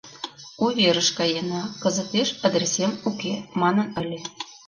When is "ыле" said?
4.01-4.19